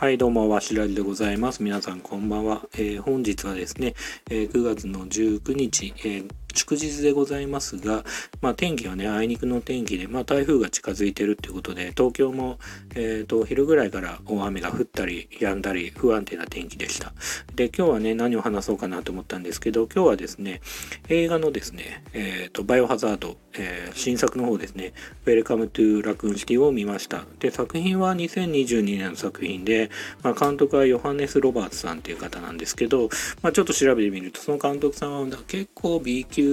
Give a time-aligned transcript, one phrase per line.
[0.00, 1.60] はい、どうも、わしらりでございます。
[1.60, 2.62] 皆さん、こんばんは。
[2.74, 3.96] えー本日はですね、
[4.30, 8.04] えー9月の19日、えー祝日でございますが、
[8.40, 12.58] まあ、天気はね、あいにくの天気で、まあ、台風が近づいてるっていうことで、東京も、
[12.94, 17.12] えーと、昼ぐらいから大雨が降ったり、止んだり、不安定な天気でした。
[17.54, 20.60] で、今日はね、何を話そうかなと思ったんですけど、今日はですね、
[21.08, 24.92] 映画のですね、えーと、バイオハザード、えー新作の方ですね、
[25.26, 27.24] Welcome to Raccoon City を見ました。
[27.40, 29.90] で、作品は2022年の作品で、
[30.22, 33.08] まあ、監督はヨハネス・ロバーツさんっていう方なんですけど、
[33.42, 36.47] まあ、ちょっと調べてみるとその監督さんは結構 B 級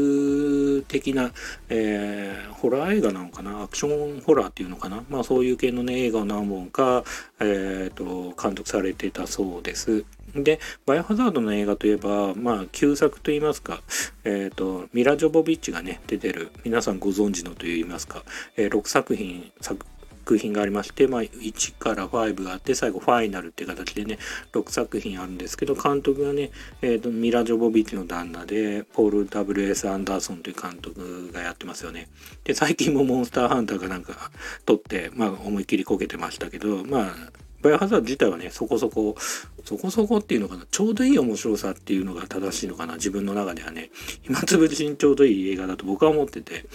[0.88, 1.32] 的な、
[1.70, 3.64] えーホラー映画なのかな？
[3.64, 7.04] アクションホラーっていうのかな、まあ、そういう系の、ね、映画を何本か、
[7.40, 10.06] えーと監督されてたそうです。
[10.34, 13.82] で、バイオハザードの映画といえば、まあ、旧作といいますか、
[14.26, 18.24] えっ、と、ミラ・ジョボビッチがね、出てる、皆さんご存知のといいますか、
[18.58, 19.86] えー6作品、作
[20.26, 24.18] 作品がありまして、まあ、1から5があって最後ファイナルっていう形でね
[24.54, 26.50] 6作品あるんですけど監督がね、
[26.82, 29.88] えーとミラ・ジョボビッチの旦那でポール・ W.S.
[29.88, 32.08] アンダーソンという監督がやってますよね
[32.44, 34.32] で最近もモンスターハンターがなんか
[34.66, 39.16] 撮って、まあ、思いっきりこけてましたけどまあバイオハザード自体はねそこそこ
[39.64, 43.90] そこそこっていうのかなちょうどいい面白さっていうのが正しいのかな自分の中ではね。
[44.22, 46.66] 暇つぶしにちょうどいい映画だと僕は思ってて。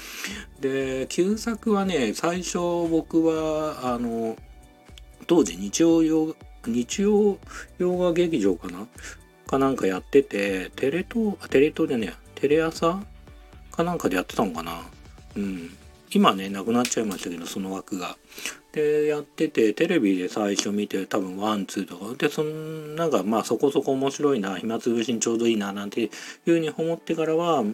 [0.61, 2.59] で旧作はね最初
[2.91, 4.37] 僕はあの
[5.29, 6.35] 当時日曜洋
[6.67, 7.39] 日曜
[7.79, 8.89] 洋画劇場かな？
[9.47, 13.01] かなんかやっててテレ東あテレ東でねテレ朝
[13.71, 14.83] かなんかでやってたのかな。
[15.37, 15.71] うん。
[16.13, 18.17] 今ねなくなっちゃいましたけどその枠が。
[18.73, 22.15] でやっててテレビで最初見て多分ワンツーとか。
[22.17, 26.11] でそんなんかまあそこそこ面白いな暇つぶしにちょうどいいななんていう
[26.45, 27.65] ふうに思ってからは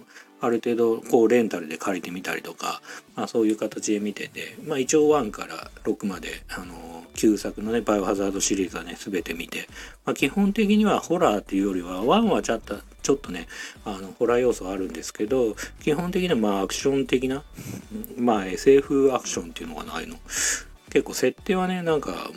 [0.40, 2.82] ある程度こうレンタルで借りてみたりとか、
[3.14, 9.66] まあ、そういう形で見てて、まあ、一応1から6まであの旧作のねバイオハザードシリーズはね全て見て、
[10.04, 13.46] まあ、基本的にはホラーっていうよりは1はちょっとちょっとね
[13.84, 17.42] あのホラー要素あるんですけど基本的にはまあアクション的な
[18.18, 20.16] まあ SF アクションっていうのがないの。
[20.96, 22.30] 結構設定はねなんか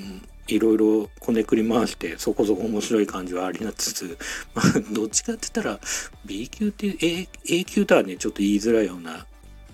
[0.48, 4.18] いろいろこねくり回してそこそこ面白い感じはありなつつ、
[4.54, 5.80] まあ、どっちかって言ったら
[6.26, 9.26] B 級って A, A 級とはねちょっと言いづらいような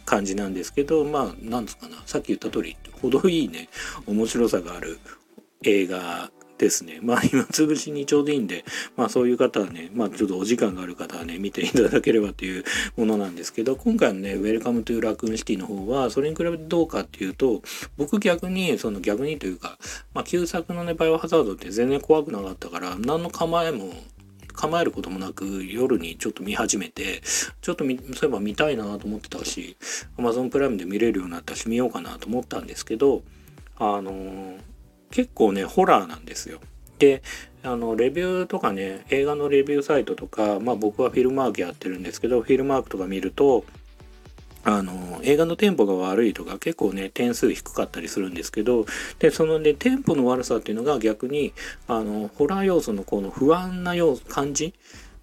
[0.05, 3.69] 感じなんですけどまあなんですかなさっき言った通り程いいね
[4.05, 4.99] 面白さがある
[5.63, 6.29] 映画
[6.65, 6.99] ですね。
[7.03, 8.65] まあ今つぶしにちょうどいいんで
[8.97, 12.63] まあそういう方はねまあちょっとお時間がある方はね見ていただければという
[12.97, 17.61] ものなんですけど今回のね「Welcome to Raccoon City」の方はそれに比べてどうかっていうと
[17.97, 19.77] 僕逆にその逆にというか、
[20.13, 23.93] まあ、旧作のね「バイオハザード」って全然怖くなかったから何の構えも
[24.53, 27.21] 構えることもなく夜にちょっと見始めて
[27.61, 29.75] ちょっと見そういえば見たいなと思ってたし
[30.17, 33.21] Amazon プライムで見れるようになったし見ようかなと思ったんですけど
[33.77, 34.74] あのー
[35.15, 36.59] 結構ねホラーなんですよ。
[36.99, 37.23] で
[37.63, 43.63] あのレビューとかね映画のレビューサイトとかまあ僕はフィルマークやってるんですけどフィルマークとか見ると
[44.65, 48.85] あの映画のテンポが悪いとか結構ね点数低かったりするんですけど
[49.19, 51.53] でそのねテンポの悪さっていうのが逆に
[51.87, 54.73] あのホラー要素のこの不安な要素感じ、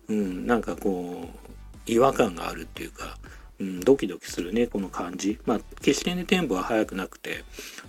[0.09, 3.19] うん、なんかこう違和感があるっていうか、
[3.61, 7.45] うん、ドキドキするねこの感じまあ決してねテンポは速くなくて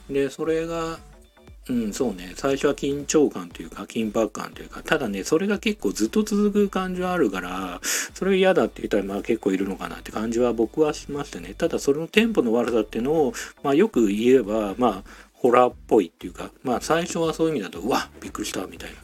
[0.09, 0.99] でそれが
[1.69, 2.33] うん、そうね。
[2.35, 7.79] 最初は緊張感というか、緊迫感というか、ただね、それが結構ずっと続く感じはあるから、
[8.13, 11.53] それ嫌だって言ったら、まあ結構いるのかなって感じは僕はしましたね。
[11.53, 18.97] ただ、それのテンポの悪さっていうのを、まあよく言えば、まあ、ホラーっぽいっていうか、まあ最初はそういう意味だと、うわびっくりしたみたいな。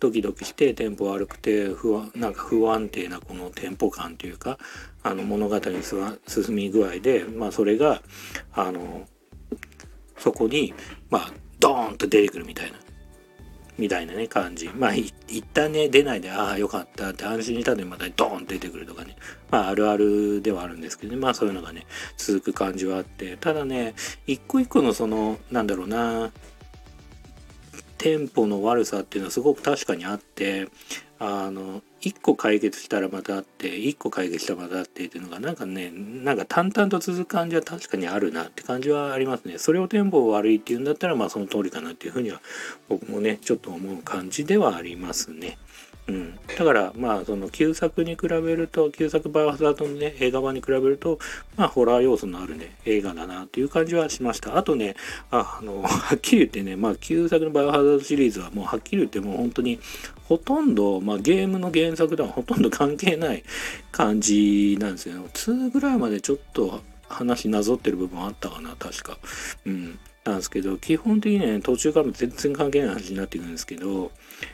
[0.00, 4.58] ドキドキしてテンポ悪くて不安なんか不安定なこのテンポ感というか
[5.04, 6.16] あの物語に進
[6.48, 8.02] み具合でまあそれが
[8.52, 9.06] あの
[10.18, 10.74] そこに
[11.08, 12.78] まあドーンと出てくるみたいな。
[13.78, 14.68] みたいなね感じ。
[14.68, 15.12] まあ一
[15.54, 19.16] 旦ね出ないでああよかったって安心したのにまたドーンと出てくるとかね。
[19.50, 21.18] まああるあるではあるんですけどね。
[21.18, 21.86] まあそういうのがね
[22.16, 23.36] 続く感じはあって。
[23.36, 23.94] ただね
[24.26, 26.32] 一個一個のそのなんだろうな
[27.96, 30.66] テンポの悪さっていうのはすごく確かにあって
[31.24, 39.56] あの1個解決したらまたあって1個解決したらまたあってっていうのがなんかねなんか淡々と続く感じは確かにあるなって感じはありますね。
[39.58, 42.40] それをテンポ悪いっていうんだったらまあその通りかなっていうふうには
[42.88, 45.58] 僕もねちょっと思う感じではありますね。
[46.08, 51.20] うん、だからまあその旧作に比べると旧作バイオハザードのね映画版に比べると
[51.56, 54.56] まあホラー要素のあるね映画だなっていう感じはしました。
[54.56, 54.96] あとね
[55.30, 59.78] あのはっきり言ってねまあ旧作のバイオハザードシリーズはもうはっきり言ってもう本当に
[60.32, 63.44] ほとんど、まあ、ゲームの原作とはほとんど関係ない
[63.90, 65.26] 感じなんですよね。
[65.34, 69.18] 2ぐらいまでちょっと話なぞってる部分あったかな確か。
[69.66, 69.98] うん。
[70.24, 74.12] なんですけど基本的にはね途中から全然関係ない話になってくるんですけど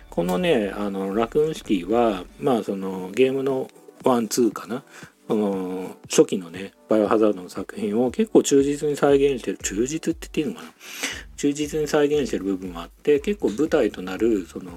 [0.09, 3.69] このねあのラクーンシティはまあそのゲームの
[4.03, 4.83] ワンツーかな
[5.29, 10.73] その初期のねバイオハザードの作品を結構忠実に再現してる忠実って言っていいのかな？
[11.37, 14.73] 忠実に再現してる部分もあって結構舞台となるその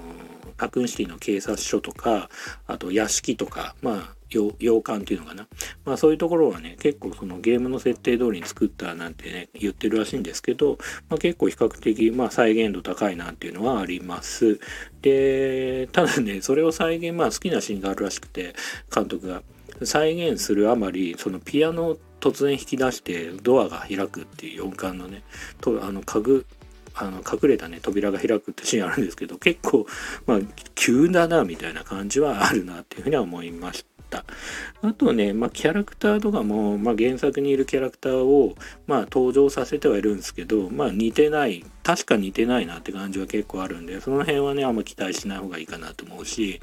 [0.58, 2.28] ラクンシティの警察署とか
[2.68, 5.46] あと屋敷とかまあ洋館っていうのかな、
[5.84, 10.78] まあ、そういうところはね結構そのゲームの設定通りに作ったなんてね言ってるらしいんですけど、
[11.10, 14.60] まあ、結構比較的、まあ、再現度高いなっていうのはあります。
[15.02, 18.54] でただねそれを再現まあ好きなシーンがあるらしくて
[18.94, 19.42] 監督が。
[19.86, 25.22] 再現するあまりそのピアノを突然引き出してドアが開くっていう4巻のね
[25.60, 26.46] とあの家具
[26.94, 29.86] あの隠れたね扉が開くってシーンあるんですけど結構
[30.26, 30.38] まあ
[30.74, 33.91] 急だなみたいな感じはあるなっていうふうには思いました。
[34.18, 38.54] あとね、まあ、キャラクターとかも、まあ、原作にいるキャラクターを、
[38.86, 46.60] まあ、登場させてはいるんですけど、まあ、似てない確か似てないなって感じは結構あるんでその辺はねあんま期待しない方がいいかなと思うし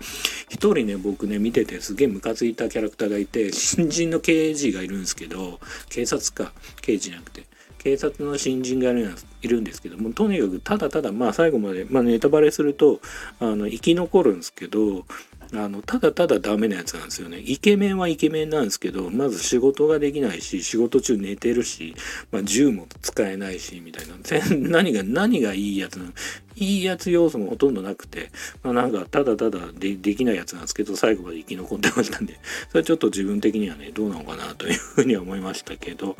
[0.50, 5.60] 一人ね僕ね見ててすげえムカついたキャラクターがいて新人の刑事がいるんですけど
[5.90, 6.54] 警察か。
[6.82, 7.50] 刑事じゃなくて。
[7.80, 13.00] 警察の新人がいるんですけどもとにかくただただまあ最後まで、まあ、ネタバレすると
[13.40, 15.06] あの生き残るんですけど
[15.54, 17.40] あのただただダメなやつなんですよね。
[17.40, 21.96] イケメンはイケメンなんですけどまず仕事ができないし仕事中寝てるし、
[22.32, 24.16] まあ、銃も使えないしみたいな。
[24.70, 26.12] 何が何がいいやつなの？
[26.56, 28.32] いいやつ要素もほとんどなくて、
[28.64, 32.38] まあ、なんかただただでできないやつなんですけど最後まで生き残ってましたんで。
[32.70, 36.18] それちょっと自分的にはねどうなのかなというふうには思いましたけど。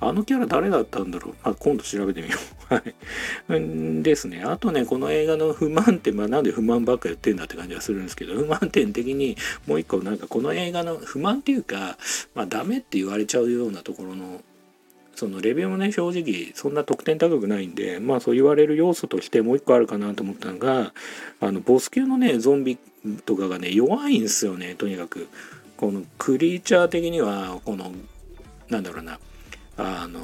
[0.00, 2.36] あのキャラ誰だったんだろう、まあ、今度調べてみよ
[2.70, 2.74] う。
[2.74, 2.82] は
[3.58, 4.02] い。
[4.02, 4.42] ですね。
[4.42, 9.36] あとねこの映画の不満点まあなんで不満ばっか言ってんだって感じはするんですけど不満点的に
[9.66, 11.96] もう一個なんかこの映画の不満っていうか
[12.34, 14.40] まあダメって言われちゃうようなところの
[15.14, 20.92] そのレビューもね正直そんな得点高くないんでまあそう言われる要素としてもう一個あるかなと思ったのが
[21.40, 22.78] あのボス級のねゾンビ
[23.26, 25.28] とかがね弱いんすよねとにかく。
[25.78, 27.92] このクリーチャー的にはこの
[28.68, 29.20] なんだろうな
[29.76, 30.20] あの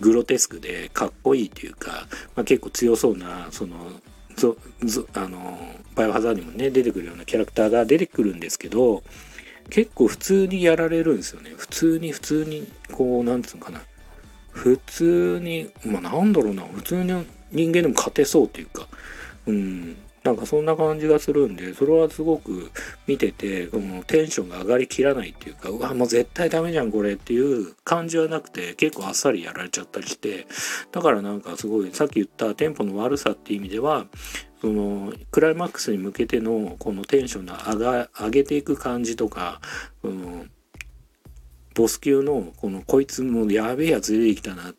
[0.00, 2.06] グロテスクでかっこいいっていうか、
[2.36, 3.76] まあ、結構強そうなその
[5.14, 5.58] あの
[5.94, 9.02] バイオハザードにもね出てくるようなキャラクターが出てくるんですけど
[9.70, 11.52] 結構普通にやられるんですよね。
[11.56, 13.82] 普通に普通にこうなんつうのかな。
[14.50, 16.62] 普通にまあなんだろうな。
[16.64, 18.88] 普通に人間でも勝てそうというか。
[19.46, 19.96] うん。
[20.28, 22.70] なんかそんな感じがするんでそれはすごく
[23.06, 30.46] 見ててこのテンションが上がりきらないっていうかうわもう絶対ダメじゃんこれっていう感じはなくて結構あっさりやられちゃったりして
[30.92, 34.04] だからなんかすごいさっき言ったテンポの悪さっていう意味では
[34.60, 39.62] そのクライマックスに向けてのこのテンションの上上げていく感じとか、
[40.02, 40.50] うん、
[41.74, 44.74] ボス級のこのこいつもやべえやつ出てきたな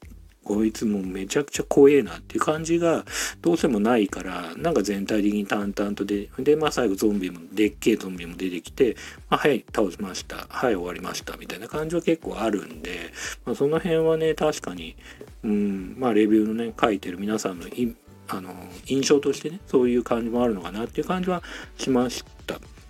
[0.50, 3.06] こいつもめちゃくちゃ怖えなっていう感じが
[3.44, 8.98] どうしてもないからなんか全体的に淡々とででまあ最後ゾンビもでっけえゾンビも出てきて、
[9.30, 13.12] まあ、はい倒しましたはい終わりましたみたいな感じは結構あるんで、
[13.46, 14.96] まあ、その辺はね確かに
[15.44, 17.68] うんまあレビューのね書いてる皆さんの
[18.30, 18.54] あの
[18.88, 21.44] 印象としてねそういう感じもあるのかなっていう感じは
[21.78, 22.39] しました。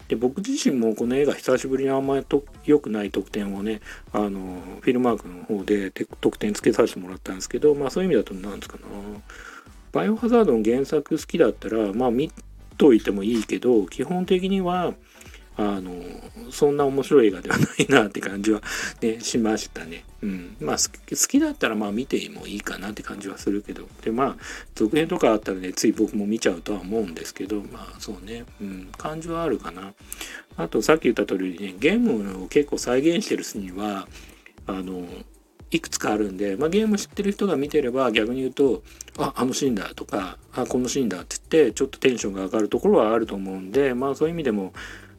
[0.09, 2.25] で僕自身もこの映画久しぶりにあんまり
[2.65, 3.79] 良くない得点をね
[4.11, 8.83] あのフィルマークの方で得点つけさせてもらったんですけどまあそういう意味だと何ですかな。
[9.91, 12.31] バイオハザードの原作好きだったらまあ見
[12.77, 14.93] といてもいいけど基本的には
[15.59, 15.91] あの
[16.51, 18.61] そんな面白い映画ではないなって感じは
[19.01, 20.05] ねしましたね。
[20.23, 24.35] うん、まあ好きだったらまあ見てもいいかなって感じはするけどでまあ
[24.73, 29.93] 続編とかあったらねつい僕も見ちゃうとは思うんですけどまあそうね、うん、感じはあるかな。
[30.55, 34.07] あとさっき言った通りねゲームを結構再現してるには
[34.65, 35.05] あの
[35.71, 38.81] いくつかあるんで、まあ、ゲーム知ってる人が見てれば逆に言うと
[39.17, 44.73] ああのシーンだとかあこのシーンだって言ってちょっとテンションが上がるところはあると思うんでまあそういう意味でも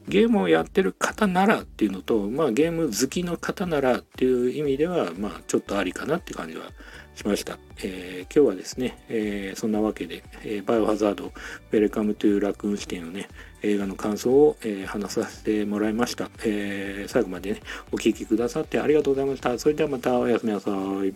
[0.07, 6.71] ゲームをやってる方ならっていうのと、まあ、ゲーム好きの方ならっていう意味では、まあ、ちょっとありかなって感じは
[7.15, 7.57] しました。
[7.83, 13.29] えー、今日はですね、えー、そんなわけで、えー、バイオハザード、ウェルカムトゥラクーンシティのね、
[13.61, 17.11] 映画の感想を、えー、話させてもらいました、えー。
[17.11, 19.57] 最後までね、お聴きくださってありがとうございました。
[19.59, 20.71] それではまたおやすみなさ
[21.05, 21.13] い。